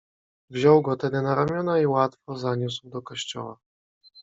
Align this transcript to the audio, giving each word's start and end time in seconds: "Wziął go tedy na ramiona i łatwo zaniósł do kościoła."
"Wziął 0.49 0.81
go 0.81 0.95
tedy 0.95 1.21
na 1.21 1.35
ramiona 1.35 1.79
i 1.79 1.85
łatwo 1.85 2.37
zaniósł 2.37 2.89
do 2.89 3.01
kościoła." 3.01 3.59